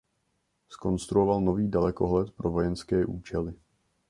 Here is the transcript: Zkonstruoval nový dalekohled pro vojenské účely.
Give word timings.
Zkonstruoval 0.69 1.41
nový 1.41 1.67
dalekohled 1.71 2.31
pro 2.31 2.51
vojenské 2.51 3.05
účely. 3.05 3.53